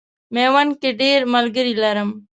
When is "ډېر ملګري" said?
1.01-1.73